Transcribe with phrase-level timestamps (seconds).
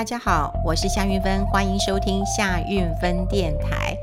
[0.00, 3.94] 大家好，我是夏运芬，欢迎收听夏运芬电台。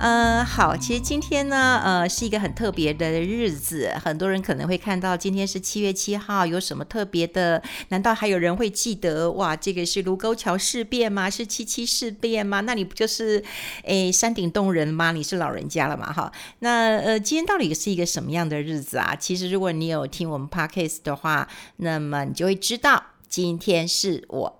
[0.00, 7.62] 呃，好，其实今天呢，呃，是一个很特别的日子，很多人可能会看到今天是七月七号，有什么特别的？
[7.90, 9.30] 难道还有人会记得？
[9.30, 11.30] 哇，这个是卢沟桥事变吗？
[11.30, 12.58] 是七七事变吗？
[12.62, 13.44] 那你不就是
[13.84, 15.12] 诶山顶洞人吗？
[15.12, 16.12] 你是老人家了嘛？
[16.12, 19.14] 哈，那呃，今天到底是一个什么样的日子啊？
[19.14, 21.46] 其实如果你有听我们 Podcast 的话，
[21.76, 24.58] 那么你就会知道，今天是我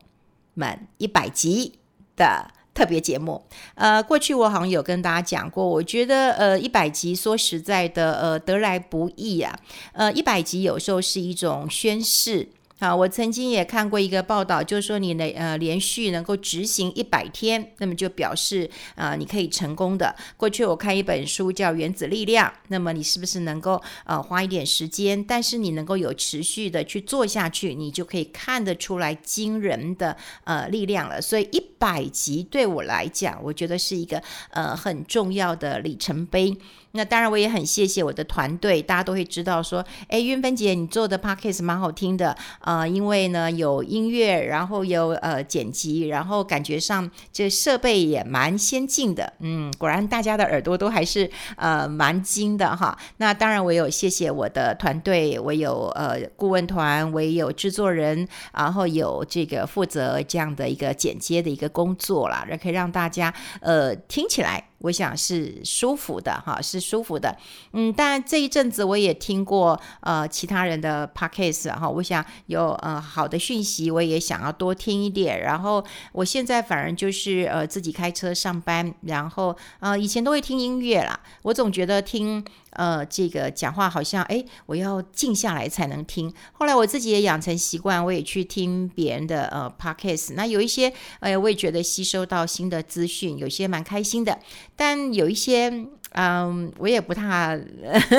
[0.54, 1.78] 满一百集
[2.16, 2.50] 的。
[2.74, 9.54] 特别节目，呃，过去我好像有跟大家讲过，我觉得呃一百集说实在的，呃得来不易啊，
[9.92, 12.48] 呃一百集有时候是一种宣誓。
[12.82, 20.12] 啊，我曾经也看过一个报道，就是说你呢，呃，连续能够执行一百天，那么就表示啊、你可以成功的。
[20.36, 31.22] 过去我看一本书叫《原子力量》，那么你是不是能够呃花一点时间，但是你能够有持续的去做下去，你就可以看得出来惊人的呃力量了。
[31.22, 36.56] 所以一百集对我来讲，我觉得是一个呃很重要的里程碑。
[36.92, 52.96] 那当然，我也很谢谢我的团队，大家都会知道说，哎，云芬姐，你做的 podcast 蛮好听的，呃，因为呢有音乐，然后有呃剪辑，然后感觉上这设备也蛮先进的，嗯，果然大家的耳朵都还是呃蛮精的哈。
[53.16, 64.71] 那当然，我有谢谢我的团队，我有呃顾问团，我也有制作人，然后有这个负责这样的一个剪接的一个工作啦，可以让大家呃听起来。
[64.82, 67.36] 我想是舒服的哈，是舒服的。
[67.72, 75.40] 嗯，当然这一阵子我也听过呃其他人的 podcast 哈，我想有呃好的讯息，我也想要多听一点。
[75.40, 82.44] 然后我现在反而就是呃自己开车上班，然后呃以前都会听音乐啦，我总觉得听。
[82.72, 86.32] 呃，这个讲话好像哎，我要静下来才能听。
[86.52, 90.34] 后来我自己也养成习惯，我也去听别人的呃 podcast。
[90.34, 94.38] 那有一些哎，我也觉得吸收到新的资讯，有些蛮开心的。
[94.76, 95.86] 但有一些。
[96.14, 97.58] 嗯，我也不太，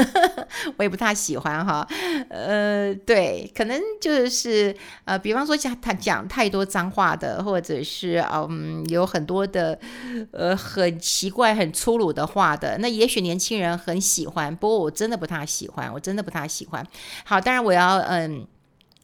[0.77, 1.87] 我也不太喜欢哈。
[2.29, 9.77] 呃，对，可能就是呃，比方说讲他讲太多脏话的，或者是嗯，有很多的
[10.31, 16.85] 呃很奇怪、很粗鲁的话的，那也许年轻人很喜欢，不过我真的不太喜欢，我真的不太喜欢。
[17.23, 18.47] 好，当然我要嗯。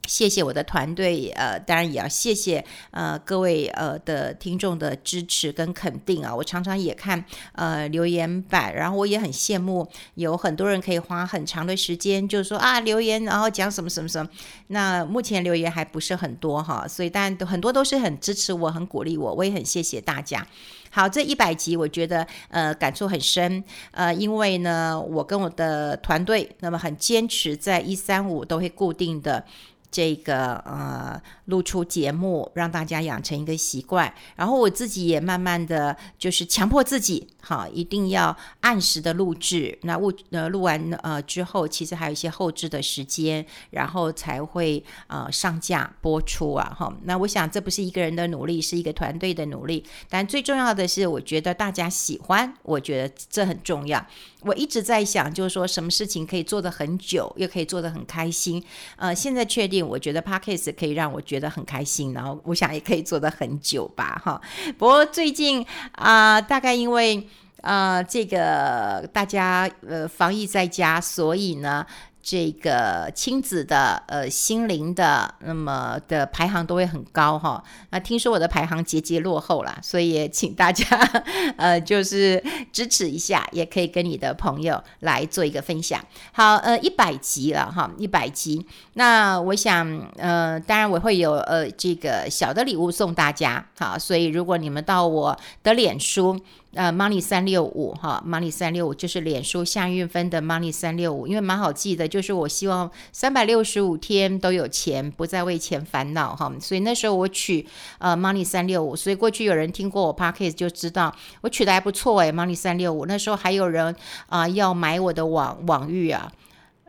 [0.10, 6.36] 谢谢我的团队，呃，当然也要谢谢呃各位呃的听众的支持跟肯定啊。
[6.36, 14.28] 我常常也看呃留言板，然后我也很羡慕有很多人可以花很长的时间，就是说啊留言，然后讲什么什么什么。
[14.68, 20.44] 那目前留言还不是很多哈，所以但很多都是很支持我，很鼓励我，我也很谢谢大家。
[20.90, 29.46] 好，这一百集我觉得呃感触很深，呃，因为呢我跟我的团队那么很坚持，在一三五都会固定的。
[29.92, 34.14] 这个呃，录出节目，让大家养成一个习惯。
[34.36, 39.78] 然后我自己也慢慢的就是强迫自己，好，一定要按时的录制。
[39.84, 46.76] 那录呃录完呃之后，其实还有一些后置的时间，然后才会呃上架播出啊。
[46.78, 49.84] 哈，那我想这不是一个人的努力，是一个团队的努力。
[50.08, 54.06] 但最重要的是，我觉得大家喜欢，我觉得这很重要。
[54.42, 58.64] 我一直在想，就是说什么事情可以做得很久，又可以做得很开心。
[58.96, 64.42] 呃，现在确定，我觉得 Podcast 可以让我觉得很开心，然后我想也可以做的很久吧，哈。
[64.78, 67.28] 不过最近啊，大概因为
[67.62, 71.86] 啊这个大家呃防疫在家，所以呢。
[72.22, 80.86] 这个亲子的呃心灵的那么的排行都会很高哈，那听说我的排行节节落后了，所以也请大家
[81.58, 86.00] 呃就是支持一下，也可以跟你的朋友来做一个分享。
[86.32, 89.88] 好，呃一百集了哈，一百集，那我想
[90.18, 96.40] 呃当然我会有呃这个小的礼物送大家，好，所以如果你们到我的脸书。
[96.76, 107.66] 呃，Money 三六五哈，Money 三六五就是脸书夏运分的 Money 三六五，因为蛮好记的，就是我希望三百六十五天都有钱，不再为钱烦恼哈，所以那时候我取
[107.98, 113.96] 呃 Money 三六五，所以过去有人听过我 Podcast 就知道我取得还不错诶，Money 三六五，那时候还有人
[114.28, 116.32] 啊、要买我的网网域啊，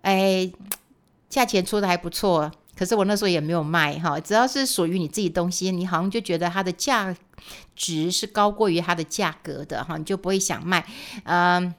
[0.03, 0.53] 哎，
[1.31, 2.53] 价钱出的还不错。
[2.81, 7.15] 可是我那时候也没有卖哈，只要是属于你自己东西，你好像就觉得它的价
[7.77, 10.83] 值是高过于它的价格的哈，你就不会想卖，
[11.25, 11.75] 嗯。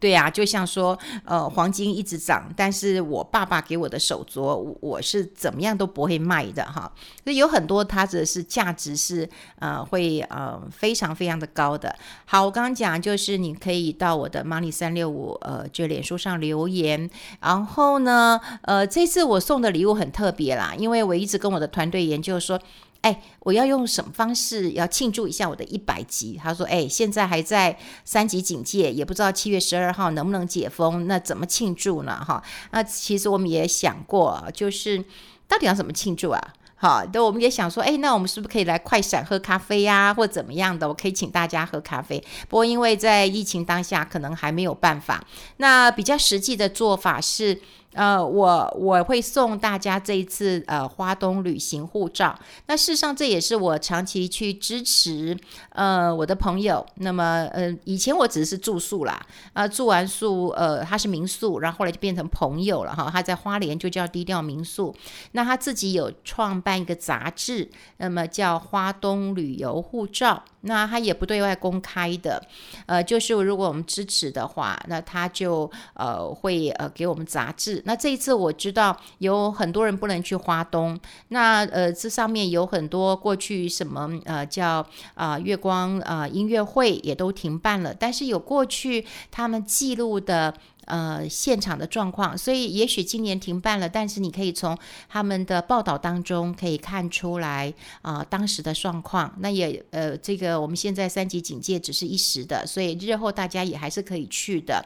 [0.00, 6.92] 对呀、啊，就像说，呃，黄金一直涨，但是我爸爸给我的手镯，我是怎么样都不会卖的哈。
[7.24, 9.28] 所以有很多它的是价值是
[9.58, 11.94] 呃会呃非常非常的高的。
[12.24, 17.10] 好，我刚刚讲就是你可以到我的 Money 三六五呃就脸书上留言，
[17.40, 22.58] 然后呢，呃，这次我送的礼物很特别啦，因为我一直跟我的团队研究说。
[23.02, 26.38] 哎，我要用什么方式要庆祝一下我的一百集？
[26.42, 32.22] 他说，哎，现在还在三级警戒，也不知道七月十二号能不能解封，那怎么庆祝呢？
[32.26, 32.42] 哈，
[32.72, 35.04] 那其实我们也想过，就是
[35.46, 36.54] 到底要怎么庆祝啊？
[36.74, 40.88] 好，那我们也想说，哎，那我们是不是可以来快闪喝咖啡呀，或怎么样的？
[40.88, 42.22] 我可以请大家喝咖啡。
[42.48, 45.24] 不过因为在疫情当下，可能还没有办法。
[45.58, 47.60] 那比较实际的做法是。
[47.94, 52.38] 呃，我我会送大家这一次呃花东旅行护照。
[52.66, 55.36] 那事实上这也是我长期去支持
[55.70, 56.86] 呃我的朋友。
[56.96, 59.14] 那么呃以前我只是住宿啦，
[59.54, 63.10] 啊、呃、住完宿呃他是民宿，然后后来就变成朋友了哈。
[63.10, 64.94] 他在花莲就叫低调民宿。
[65.32, 70.44] 那他自己有创办一个杂志，那么叫花东旅游护照。
[70.68, 72.40] 那他也不对外公开的，
[72.86, 77.82] 呃，就是如果我们支持的话，那他就呃会呃给我们杂志。
[77.86, 80.96] 那这一次我知道有很多人不能去花东，
[81.28, 90.54] 那呃这上面有很多过去什么呃叫啊、月光啊、音乐会也都停办了，但是有过去他们记录的。
[90.88, 94.76] 呃，现场的状况，所以也许今年停办了，但是你可以从
[95.08, 99.34] 他们的报道当中可以看出来啊、当时的状况。
[99.40, 104.82] 那也呃，这个我们现在三级警戒只是一时的，所以日后大家也还是可以去的。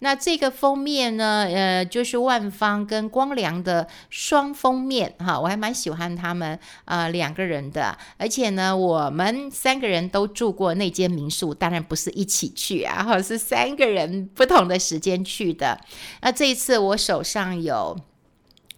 [0.00, 15.45] 那这个封面呢，呃，就是万芳跟光良的双封面哈，我还蛮喜欢他们啊、两个人的，而且呢，我们三个人都住过那间民宿，当然不是一起去啊，哈，是三个人不同的时间去。
[15.52, 15.80] 的，
[16.20, 17.96] 那这一次我手上有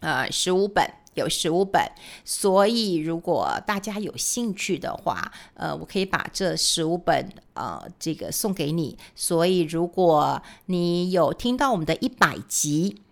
[0.00, 1.82] 呃十五本，有十五本，
[2.24, 8.96] 所以如果大家有兴趣的话，呃，我可以把这十五本呃这个送给你。
[9.14, 13.02] 所以如果你有听到我们的一百集，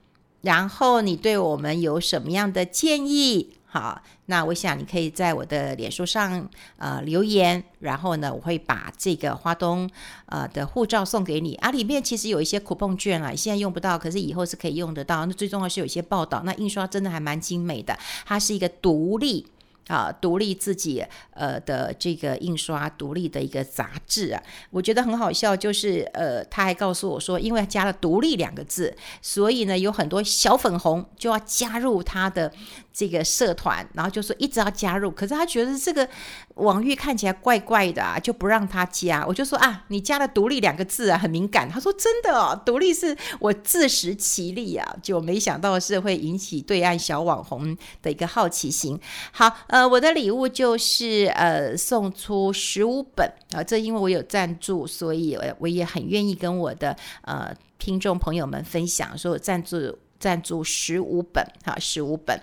[0.42, 3.56] 然后你对我们有什么样的建议？
[3.78, 9.86] 好，那我想你可以在我的脸书上呃留言，然后呢，我会把这个花东
[10.26, 11.70] 呃的护照送给你啊。
[11.70, 15.26] 里面其实有一些 coupon 券啊，现在用不到，可是以后是可以用得到。
[15.26, 17.94] 那最重要是有一些报道，那印刷真的还蛮精美的，
[18.24, 19.46] 它是一个独立。
[19.88, 21.00] 啊，独立自己
[21.30, 32.52] 呃的这个印刷独立的一个杂志啊，我觉得很好笑，就是呃他还告诉我说，因为加了“独立”两个字，所以呢有很多小粉红就要加入他的
[32.96, 36.08] 这个社团，然后就说一直要加入，可是他觉得这个
[36.54, 39.22] 网域看起来怪怪的啊，就不让他加。
[39.26, 41.68] 我就说啊，你加了“独立”两个字啊，很敏感。
[41.68, 48.98] 他说真的哦，独立是我自食其力啊，就没想到是会引起对岸小网红的一个好奇心。
[49.32, 49.54] 好。
[49.66, 62.40] 呃，我的礼物就是呃送出十五本啊，这因为我有赞助，所以我也很愿意跟我的呃听众朋友们分享，说我赞助赞助十五本哈，十五本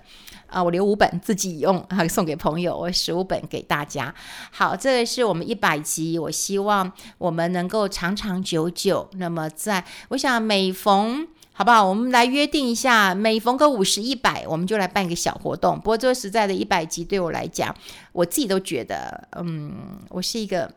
[0.47, 4.13] 啊，我留五本自己用，哈，送给朋友，我十五本给大家。
[4.51, 9.09] 好，这个是我们一百集，我希望我们能够长长久久。
[9.13, 11.27] 那么在我想每逢。
[11.55, 11.85] 好不好？
[11.85, 15.77] 我们来约定一下，每逢个五十、一百，我们就来办一个小活动。
[15.77, 17.71] 不过，这个实在的一百集对我来讲，
[18.11, 19.71] 我自己都觉得，嗯，
[20.09, 20.67] 我是一个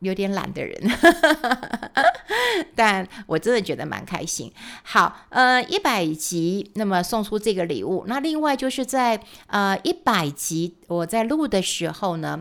[0.00, 0.78] 有点懒的人，
[2.76, 4.52] 但我真的觉得蛮开心。
[4.82, 8.04] 好，呃，一百集，那么送出这个礼物。
[8.06, 12.40] 那另外就是在呃一百集我在录的时候呢，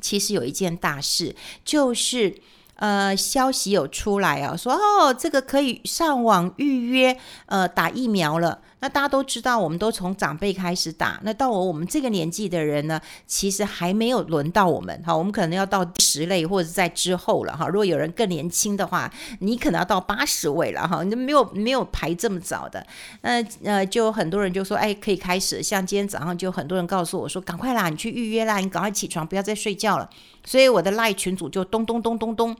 [0.00, 2.36] 其实有一件大事，就是。
[2.76, 7.16] 呃，消息有出来啊，说哦，这个可以上网预约，
[7.46, 8.60] 呃，打疫苗了。
[8.82, 11.20] 那大家都知道，我们都从长辈开始打。
[11.22, 15.00] 那到我我们这个年纪的人呢，其实还没有轮到我们。
[15.06, 17.56] 哈，我们可能要到第十类或者在之后了。
[17.56, 19.08] 哈，如果有人更年轻的话，
[19.38, 20.86] 你可能要到八十位了。
[20.88, 22.84] 哈，你没有没有排这么早的。
[23.20, 25.62] 那呃，就很多人就说，哎，可以开始。
[25.62, 30.10] 像今天早上就很多人告诉我说，赶快啦，你去预约啦，你赶快起床，不要再睡觉了。
[30.44, 32.56] 所以我的赖群组就咚咚咚咚咚。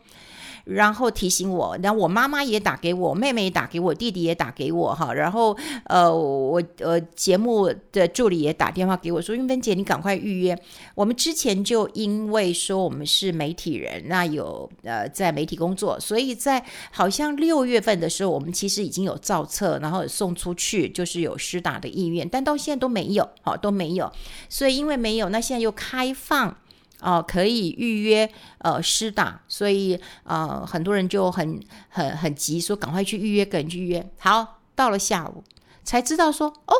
[0.64, 5.12] 然后提醒我，然后我妈妈也打给我，妹妹也打给我，弟弟也打给我哈。
[5.12, 10.56] 然后呃，我呃节目的助理也打电话给我说：“云芬姐，你赶快预约。”
[10.94, 24.10] 我们之前就因为说我们是媒体人，那有呃在媒体工作，所以在好像六月份的时候，我们其实已经有造册，然后送出去，就是有施打的意愿，但到现在都没有，好都没有。
[24.48, 26.56] 所以因为没有，那现在又开放。
[27.02, 34.10] 哦、可以预约呃施打，所以呃很多人就很很很急，说赶快去预约，赶紧去预约。
[34.18, 35.42] 好，到了下午
[35.82, 36.74] 才知道说，哦，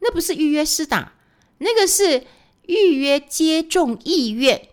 [0.00, 1.14] 那不是预约施打，
[1.58, 2.24] 那个是
[2.66, 4.68] 预约接种意愿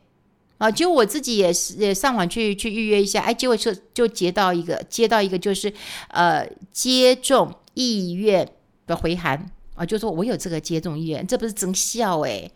[0.57, 0.69] 啊。
[0.69, 5.73] 结果我自己也是也上网去去预约一下，哎，结果就就接到一个接到一个就是
[6.09, 8.47] 呃接种意愿
[8.85, 12.51] 的回函啊，就说我有这个接种意愿，这不是真笑诶。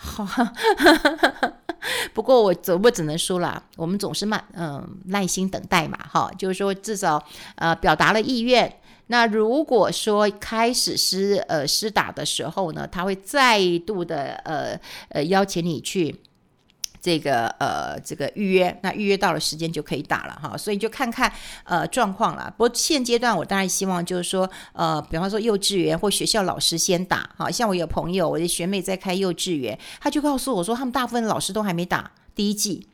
[0.00, 0.24] 好，
[2.12, 7.22] 不过我总不只能说了，我们总是慢，嗯，耐心等待嘛，哈，就是说至少
[7.56, 8.72] 呃表达了意愿。
[9.10, 16.14] 那如果说开始施呃施打的时候呢，他会再度的呃呃邀请你去。
[17.00, 21.32] 这个呃，这个预约，那预约到了时间就可以打了哈，所以就看看
[21.64, 22.52] 呃状况了。
[22.56, 32.86] 不过现阶段我当然希望就是说，呃，比方说幼稚园或学校老师先打，哈，像我有朋友，我的学妹在开幼稚园，他就告诉我说，他们大部分老师都还没打第一季，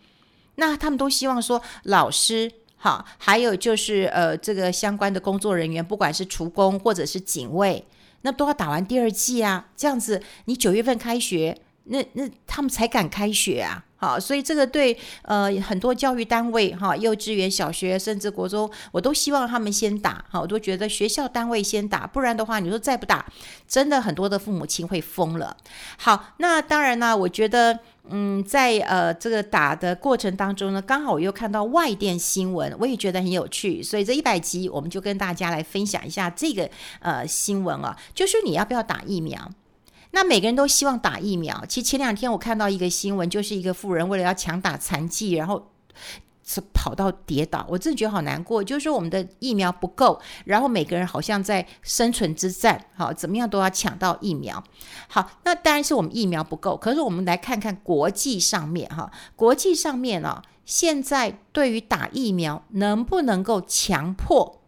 [0.57, 7.85] 那他们都希望说老师哈，还有就是呃这个相关的工作人员，不管是厨工或者是警卫，
[8.21, 11.59] 那都要打完第二季啊，这样子你九月份开学。
[11.87, 13.85] 那那他们才敢开学啊！
[14.05, 20.23] 好，所以这个对呃很多教育单位哈，幼稚园、小学甚至国中，我都希望他们先打。
[20.31, 23.25] 哈，我都觉得学校单位先打，不然的话，你说再不打，
[23.67, 25.57] 真的很多的父母亲会疯了。
[25.97, 27.79] 好，那当然呢，我觉得
[28.11, 36.69] 嗯，在呃这个打的过程当中呢，刚好我又看到外电新闻，我也觉得很有趣，所以这一百集我们就跟大家来分享一下这个
[37.01, 39.51] 呃新闻啊，就是你要不要打疫苗？
[40.15, 41.65] 那每个人都希望打疫苗。
[41.69, 45.73] 其实前两天我看到一个新闻，就是一个富人为了要抢打残疾，然后
[46.45, 47.67] 是跑到跌倒。
[47.69, 54.63] 我真的觉得好难过，就是说我们的疫苗不够，然后每个人好像在生存之战，好，怎么样都要抢到疫苗。
[55.09, 56.77] 好，那当然是我们疫苗不够。
[56.77, 64.61] 可是我们来看看国际上面哈，国际上面啊，现在对于打疫苗能不能够强迫？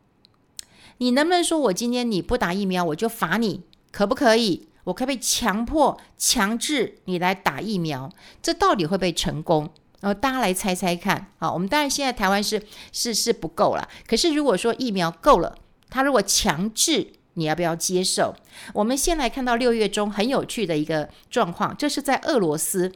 [0.98, 3.62] 你能不能说我今天你不打疫苗，我就罚你，
[3.92, 4.66] 可不可以？
[4.86, 8.08] 我可不可以强迫、强制你来打疫苗？
[8.40, 9.68] 这到底会不会成功？
[10.00, 11.32] 然后大家来猜猜看。
[11.38, 12.62] 好，我们当然现在台湾是
[12.92, 13.88] 是是不够了。
[14.06, 15.56] 可是如果说疫苗够了，
[15.90, 18.32] 他如果强制，你要不要接受？
[18.72, 22.92] 我们先来看到六月中很有趣的一个状况，这是在俄罗斯。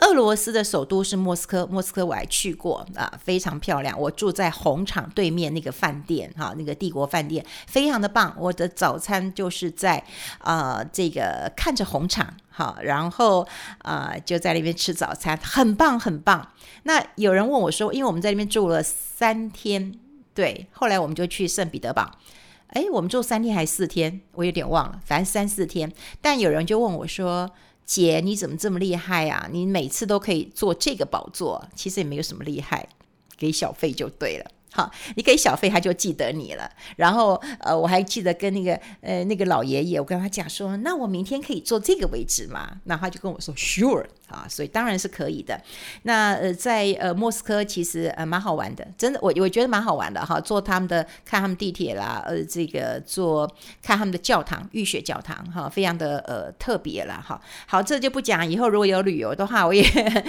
[0.00, 3.98] 俄罗斯的首都是莫斯科，莫斯科我还去过啊，非常漂亮。
[3.98, 8.34] 我住在红场对面那个饭店，哈，那个帝国饭店非常的棒。
[8.36, 10.04] 我的早餐就是在
[10.40, 13.46] 呃这个看着红场，好，然后
[13.82, 16.50] 呃就在那边吃早餐，很棒很棒。
[16.82, 19.94] 那有人问我说，因为我们在那边住了三天，
[20.34, 22.10] 对，后来我们就去圣彼得堡，
[22.70, 25.92] 诶，我们住三天还是四天，我有点忘了，反正三四天。
[26.20, 27.48] 但有人就问我说。
[27.84, 29.48] 姐，你怎么这么厉害啊？
[29.52, 32.88] 你每次都可以坐这个宝座，其实也没有什么厉害，
[33.36, 34.50] 给小费就对了。
[34.74, 36.68] 好，你给小费他就记得你了。
[36.96, 42.68] 然后，呃，我还记得跟那个呃那个老爷爷，我跟他讲说，那我明天可以坐这个位置吗？
[42.84, 44.04] 那他就跟我说，Sure。
[44.26, 45.60] 啊，所以当然是可以的。
[46.02, 50.40] 那呃，在呃莫斯科其实呃蛮好玩的，真的，我我觉得蛮好玩的哈。
[50.40, 53.46] 坐他们的看他们地铁啦，呃，这个坐
[53.82, 57.38] 看他们的教堂，浴血教堂哈，非常的呃特别啦哈。
[57.66, 58.50] 好，这就不讲。
[58.50, 59.84] 以后如果有旅游的话，我也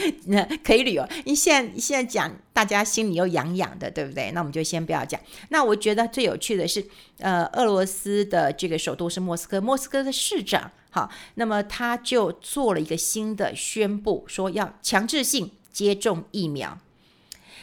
[0.64, 1.08] 可以旅游。
[1.24, 4.30] 你现在现在讲，大家心里又痒痒的，对不对？
[4.36, 5.20] 那我们就先不要讲。
[5.50, 6.86] 那我觉得最有趣的是，
[7.20, 10.70] 呃，俄罗斯的这个首都是莫斯科，莫斯科的市长。
[10.92, 16.78] 好，那么他就做了一个新的宣布，说要强制性接种疫苗。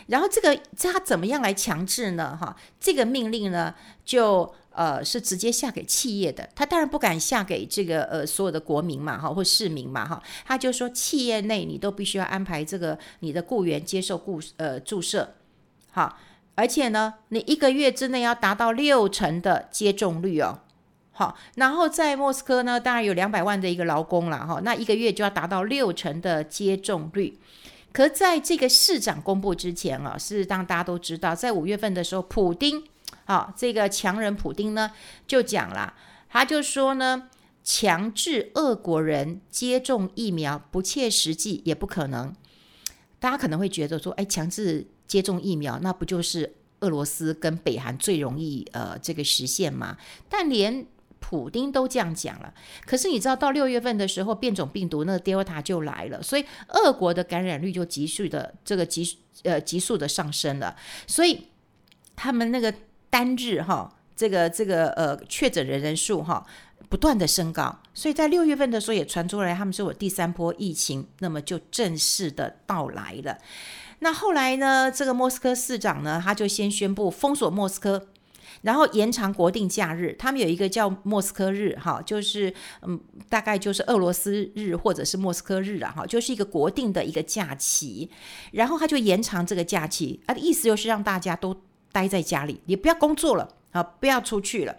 [0.06, 2.36] 然后这个他怎么样来强制呢？
[2.38, 3.74] 哈，这个命令呢，
[4.04, 6.48] 就呃是直接下给企业的。
[6.54, 10.20] 他当然不敢下给这个呃所有的国民嘛，哈或市民嘛，哈。
[10.44, 15.34] 他就说企业内你都必须要安排这个你的雇员接受顾呃注射，
[15.92, 16.18] 好，
[16.54, 20.60] 而且呢，你一个月之内要达到六成的接种率哦。
[21.12, 27.38] 好，然后在莫斯科呢，当然有两百万的一个劳工了哈，那一个月就要达到六成的接种率。
[27.92, 32.82] 可在这个市长公布之前啊，是当大家都知道，在五月份的时候，普丁
[33.26, 34.92] 啊，这个强人普丁呢
[35.26, 35.92] 就讲了，
[36.30, 37.28] 他就说呢，
[37.62, 42.34] 强制俄国人接种疫苗不切实际，也不可能。
[43.20, 49.98] 大家可能会觉得说，哎，强制接种疫苗，那不就是俄罗斯跟北韩最容易呃这个实现吗？
[50.30, 50.86] 但连
[51.20, 52.54] 普丁都这样讲了，
[52.86, 60.74] 可是你知道到六月份的时候，变种病毒那个 Delta 就来了，所以俄国的感染率就急速的这个急呃急速的上升了，
[61.06, 61.48] 所以
[62.16, 62.72] 他们那个
[63.10, 66.46] 单日哈这个这个呃确诊人人数哈
[66.88, 73.36] 不断的升高，所以在六月份的时候也传出来他们说我第三波疫情，那么就正式的到来了。
[74.02, 78.08] 那后来呢，这个莫斯科市长呢，他就先宣布封锁莫斯科。
[78.62, 88.10] 然后延长国定假日，他们有一个叫莫斯科日，哈，就是嗯，大概就是俄罗斯日或者是莫斯科日啊，哈，就是一个国定的一个假期。
[88.52, 91.56] 然后他就延长这个假期，啊，意思就是让大家都
[91.92, 94.76] 待在家里，也不要工作了啊，不要出去了。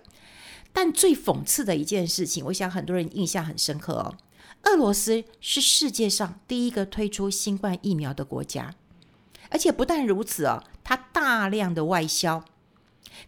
[0.71, 4.15] 但最讽刺的一件事情，我想很多人印象很深刻哦。
[4.63, 8.73] 俄罗斯是世界上第一个推出新冠疫苗的国家，
[9.53, 12.43] 而且不但如此哦，它大量的外销。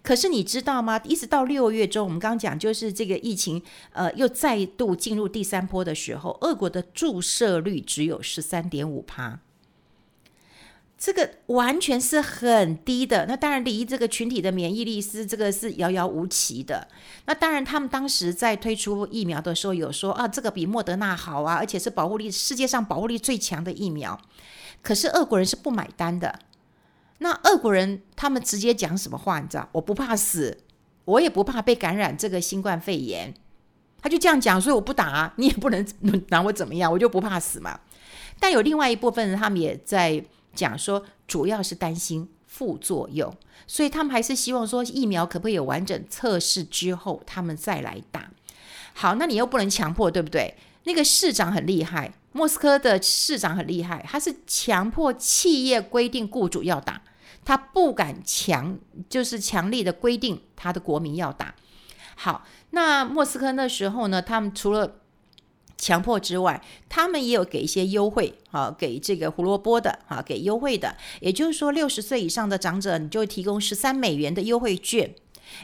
[0.02, 1.00] 可是你知道吗？
[1.04, 3.62] 一直到六月中，我们刚刚讲就是这个疫情，
[3.94, 9.40] 呃，又再度进入第三波的时候，俄国的注射率只有十三点五趴。
[10.98, 16.88] 这个完全是很低的，那当然离这个群体的免疫力是这个是遥遥无期的。
[17.26, 24.20] 那当然，他们当时在推出疫苗的时候有说啊，这个比莫德纳好啊，而且是保护力世界上保护力最强的疫苗。
[24.86, 26.40] 可是俄国人是不买单的。
[27.18, 29.40] 那俄国人他们直接讲什么话？
[29.40, 29.68] 你知道？
[29.72, 30.60] 我不怕死，
[31.04, 33.34] 我也不怕被感染这个新冠肺炎。
[34.02, 35.86] 他就这样讲，所以我不打啊，你也不能
[36.30, 37.80] 拿我怎么样，我就不怕死嘛。
[38.40, 40.24] 但有另外一部分人，他们也在。
[40.56, 43.36] 讲说主要是担心副作用，
[43.68, 48.32] 所以他们还是希望说疫苗可不可以有完整测试之后，他们再来打。
[48.94, 50.56] 好，那你又不能强迫，对不对？
[50.86, 57.02] 那个市长很厉害，莫斯科的市长很厉害，他是强迫企业规定雇主要打，
[57.44, 58.78] 他不敢强，
[59.10, 61.54] 就是强力的规定他的国民要打。
[62.16, 65.02] 好，那莫斯科那时候呢，他们除了
[65.78, 70.96] 强迫之外，他们也有给一些优惠，啊，给这个胡萝卜的，啊，给优惠的。
[71.20, 75.14] 也就是说，六十岁以上的长者，你就提供十三美元的优惠券。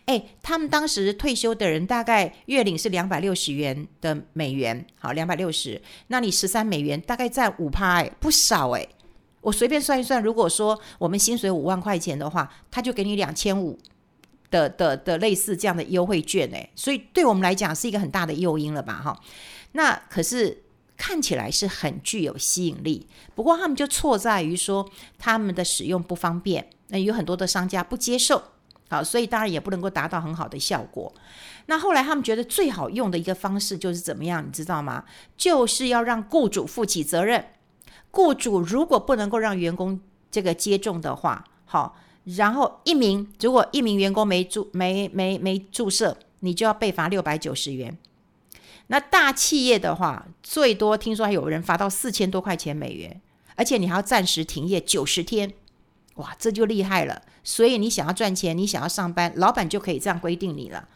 [0.05, 8.87] 哎，他们当时退休的人大概月领是两百六十元的美元，好，两百六十，那你十三美元大概占五趴，哎，不少哎。
[9.41, 13.79] 我随便算一算，如果说我们薪水五万块钱的话，他就给你两千五
[14.51, 19.19] 的的的类似这样的优惠券，哎，所以对我们来讲是一个很大的诱因了吧，哈。
[19.71, 20.61] 那可是
[20.95, 28.43] 看起来是很具有吸引力，不过他们就错在于说他们的使用不方便，那有很多的商家不接受，
[28.91, 31.13] 好，所以当然也不能够达到很好的效果。
[31.67, 35.05] 那后来他们觉得最好用的一个方式就是怎么样，你知道吗？
[35.37, 37.45] 就是要让雇主负起责任。
[38.11, 39.97] 雇主如果不能够让员工
[40.29, 47.97] 这个接种的话，好，然后一名如果一名员工没注没没没注射，你就要被罚六百九十元。
[48.87, 53.21] 那大企业的话，最多听说还有人罚到四千多块钱美元，
[53.55, 55.53] 而且你还要暂时停业九十天，
[56.21, 57.21] 哇，这就厉害了。
[57.43, 60.87] 所以你想要赚钱，你想要上班，老板就可以这样规定你了。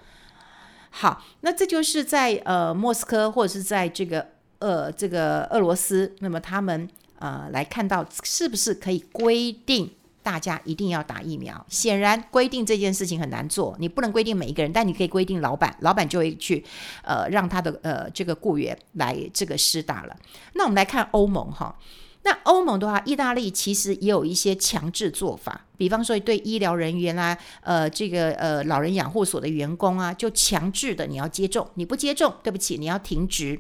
[0.92, 4.28] 好，那这就是在呃莫斯科或者是在这个
[4.60, 6.88] 呃这个俄罗斯，那么他们
[7.20, 9.92] 呃来看到是不是可以规定。
[10.26, 11.64] 大家一定要打疫苗。
[11.70, 13.76] 显然，规定这件事情很难做。
[13.78, 16.66] 你不能规定每一个人，但你可以规定老板，老板就会去，
[17.04, 20.18] 呃，让他的呃这个雇员来这个施打了。
[20.54, 21.78] 那我们来看欧盟哈，
[22.26, 33.60] 那欧盟的话，意大利其实也有一些强制做法，比方说对医疗人员啊，呃，这个呃老人养护所的员工啊，就强制的你要接种，你不接种，对不起，你要停职，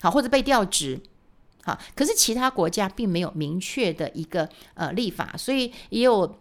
[0.00, 1.00] 好，或者被调职。
[1.62, 6.36] 好，可是其他国家并没有明确的一个呃立法，所以也有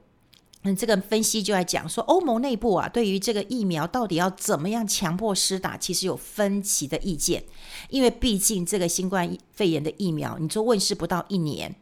[0.67, 7.43] 嗯这个分析就在讲说，欧盟内部啊，对于这个疫苗到底要怎么样强迫施打，其实有分歧的意见，
[7.89, 11.73] 因为毕竟这个新冠肺炎的疫苗，你说问世不到一年，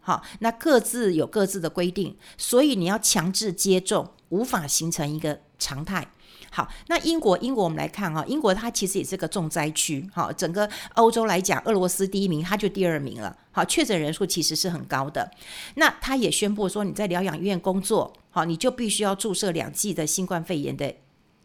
[0.00, 6.10] 好，那各自有各自的规定，所以你要强制接种，无法形成一个常态。
[6.54, 10.08] 好，那英国，英国我们来看哈，英国它其实也是个重灾区。
[10.14, 13.36] 好，整个欧洲来讲，俄罗斯第一名，它就第二名了。
[13.50, 15.28] 好，确诊人数其实是很高的。
[15.74, 20.94] 那他也宣布说，你在疗养院工作，好，你就必须要注射两剂的新冠肺炎的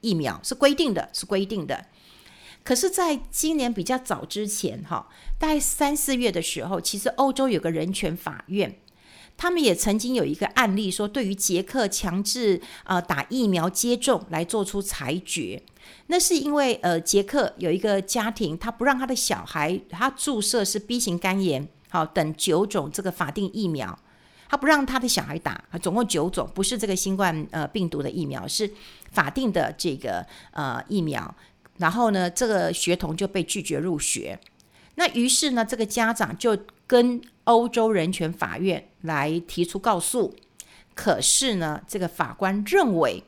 [0.02, 1.88] 疫苗，是规定的，是规定的。
[2.64, 5.08] 可是，在今年比较早之前，哈，
[5.40, 8.78] 大概三四月的时候，其实欧洲有个人权法院。
[9.40, 15.64] 他们也曾经有一个案例，说对于捷克强制呃打疫苗接种来做出裁决，
[16.08, 23.98] 那是因为呃捷克有一个家庭，他不让他的小孩他注射是 B 型肝炎好等九种这个法定疫苗，
[24.50, 28.70] 他不让他的小孩打，总共九种，不是这个新冠呃病毒的疫苗，是
[29.14, 31.34] 法定的这个呃疫苗，
[31.78, 34.38] 然后呢这个学童就被拒绝入学，
[34.96, 40.36] 那于是呢这个家长就跟欧洲人权法院来提出告诉，
[40.94, 43.24] 可是呢，这个法官认为，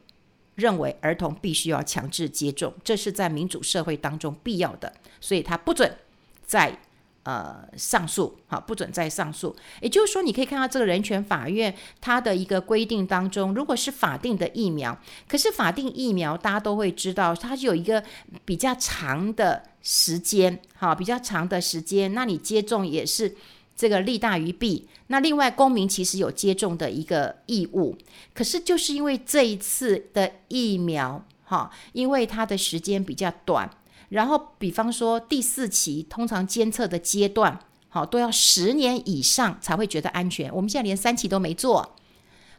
[0.53, 5.97] 认为儿童必须要强制接种，这是在民主社会当中必要的，所以他不准
[6.45, 6.77] 再
[7.23, 9.55] 呃上诉，好，不准再上诉。
[9.81, 14.95] 也就是说，你可以看到这个人权法院它的一个规定当中，如果是法定的疫苗，
[15.27, 18.03] 可是法定疫苗大家都会知道，它有一个
[18.45, 23.35] 比较长的时间，好，比较长的时间，那你接种也是。
[23.81, 24.87] 这个利大于弊。
[25.07, 27.97] 那另外，公民其实有接种的一个义务，
[28.31, 33.67] 可是就是因为这一次的疫苗，哈，因为它的时间比较短。
[34.09, 40.53] 然后，比方说第四期通常监测的阶段，好都要十年以上才会觉得安全。
[40.53, 41.95] 我们现在连三期都没做，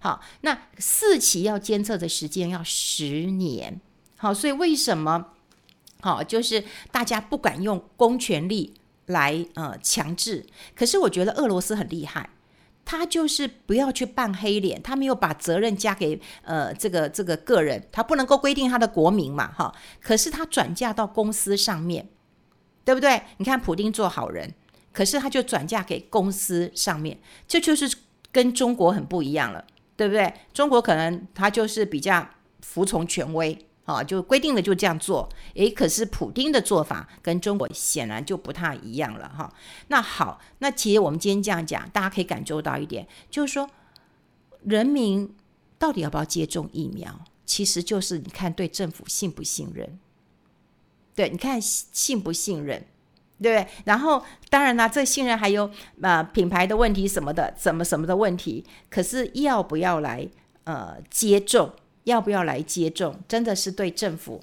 [0.00, 3.80] 好，那四期要监测的时间要十年，
[4.16, 5.28] 好，所以为什么
[6.00, 8.74] 好就是大家不敢用公权力
[9.07, 10.47] 来呃强制？
[10.75, 12.31] 可是我觉得俄罗斯很厉害。
[12.85, 19.73] 他就是不要去扮黑脸，他没有把责任加给呃这个这个个人，他不能够规定他的国民嘛，哈。
[20.01, 22.09] 可是他转嫁到公司上面，
[22.85, 23.23] 对不对？
[23.37, 24.53] 你看普丁做好人，
[24.93, 27.97] 可是他就转嫁给公司上面，这就是
[28.33, 29.65] 跟中国很不一样了，
[29.97, 30.35] 对不对？
[30.53, 32.29] 中国可能他就是比较
[32.62, 33.57] 服从权威。
[33.85, 39.53] 啊，就规定的就这样做，诶，可是普丁的做法跟中国显然就不太一样了哈。
[39.88, 43.68] 那好，那其实我们今天这样讲，大家可以感受到一点，就是说
[44.62, 45.35] 人民
[45.81, 49.99] 到底要不要接种疫苗，其实就是你看对政府信不信任，
[51.16, 52.87] 对，你看信不信任，
[53.42, 53.68] 对不对？
[53.85, 55.68] 然后当然啦，这信任还有
[56.01, 60.29] 呃品牌的问题什么的，什么什么的问题，可是要不要来
[60.62, 61.73] 呃接种？
[62.05, 64.43] 要不要来接种，真的是对政府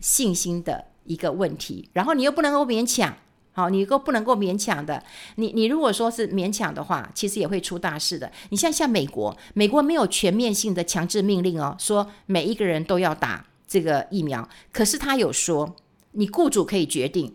[0.00, 1.88] 信心的一个问题。
[1.92, 3.14] 然后你又不能够勉强，
[3.52, 5.02] 好，你又不能够勉强的。
[5.36, 8.30] 你你如果说是勉强的话，其实也会出大事的。
[8.50, 14.48] 你像像美国，美国没有全面性的强制命令哦，说每一个人都要打这个疫苗。
[14.72, 15.74] 可是他有说，
[16.12, 17.34] 你雇主可以决定，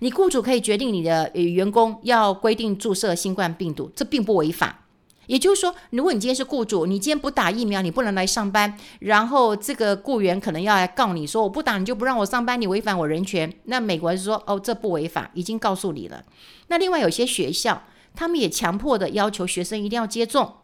[0.00, 4.81] 你雇主可以决定你的员工要规定注射新冠病毒，这并不违法。
[5.26, 8.76] 也就是说，如果你今天是雇主，你今天不打疫苗，你不能来上班。
[9.00, 13.52] 然后这个雇员可能要来告你说，我不打你就不让我上班，你违反我人权。
[13.64, 16.24] 那美国人说，哦，这不违法，已经告诉你了。
[16.68, 20.56] 那另外有些学校，他们也强迫的要求学生一定要接种。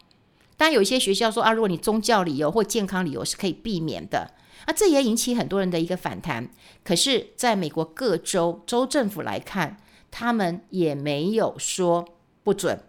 [0.57, 4.33] 但有些学校说啊，如果你宗教理由或健康理由是可以避免的，
[4.65, 6.51] 啊，这也引起很多人的一个反弹。
[6.83, 9.77] 可是，在美国各州州政府来看，
[10.11, 12.05] 他们也没有说
[12.43, 12.81] 不准。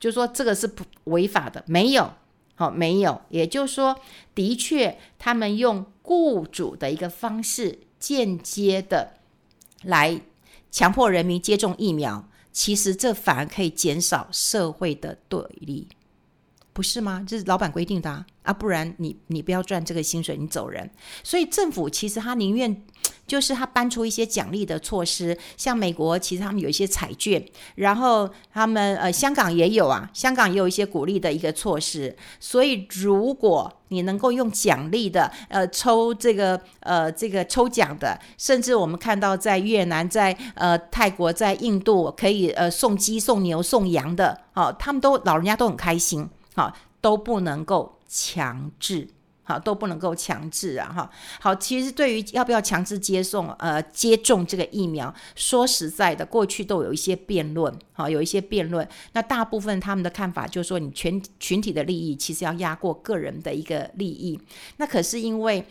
[0.00, 2.12] 就说这个是不违法的，没有，
[2.54, 3.20] 好，没有。
[3.30, 3.98] 也就是说，
[4.34, 9.14] 的确，他们用雇主的一个方式，间接的
[9.82, 10.20] 来
[10.70, 15.88] 强迫人民接种疫苗，其实这反而可以减少社会的对立，
[16.78, 17.24] 不是吗？
[17.26, 20.88] 这是老板规定的啊，啊不然你你不要赚这个薪水，你走人。
[21.24, 22.84] 所以政府其实他宁愿。
[23.28, 32.16] 就是他搬出一些奖励的措施，像美国其实他们有一些彩券，然后他们呃香港也有啊，香港也有一些鼓励的一个措施。
[32.40, 46.26] 所以如果你能够用奖励的呃抽这个呃这个抽奖的，甚至我们看到在越南、在呃泰国、在印度可以呃送鸡、送牛、送羊的，哦，他们都老人家都很开心，
[46.58, 49.08] 好、都不能够强制。
[49.44, 50.92] 好，都不能够强制啊！
[50.94, 58.86] 哈，好，其实对于要不要强制接送，呃，接种这个疫苗，说实在的，过去都有一些辩论，好，有一些辩论。
[59.14, 64.38] 那大部分他们的看法就是说，你全群体的利益其实要压过个人的一个利益。
[64.76, 65.66] 那可是因为。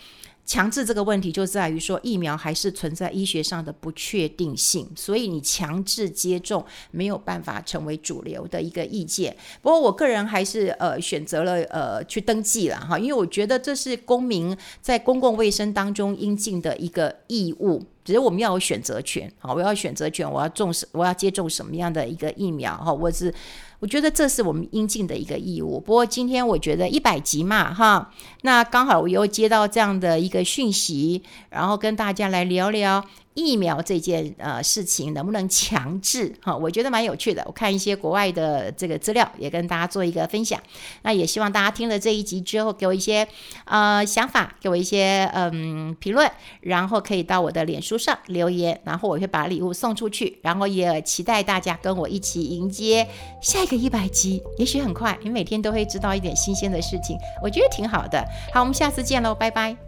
[0.48, 9.36] 强制这个问题就在于说，疫苗还是存在医学上的不确定性，所以你强制接种没有办法成为主流的一个意见。
[9.62, 17.86] 不过我个人还是呃选择了呃去登记了哈，因为我觉得这是公民在公共卫生当中应尽的一个义务。
[18.08, 23.34] 只是我们要有选择权，好，我要选择权，我要种什，我要接种什么样的一个疫苗哈，我是。
[23.80, 25.80] 我觉得这是我们应尽的一个义务。
[25.80, 33.06] 不过今天我觉得一百集嘛，哈，那刚好我又接到这样的一个讯息，然后跟大家来聊聊。
[33.38, 36.58] 疫苗这件呃事情能不能强制哈？
[36.58, 37.44] 我觉得蛮有趣的。
[37.46, 40.60] 我看一些国外的这个资料，也跟大家做一个分享。
[41.04, 43.28] 那也希望大家听了这一集之后，给我一些
[43.66, 46.28] 呃想法，给我一些嗯评论，
[46.62, 50.40] 然后可以到我的脸书上留言，然后我会把礼物送出去。
[50.42, 53.08] 然后也期待大家跟我一起迎接
[53.40, 58.26] 下一个一百集，也许很快，你每天都会知道一点新鲜的事情，我觉得挺好的。
[58.52, 59.87] 好，我们下次见喽，拜拜。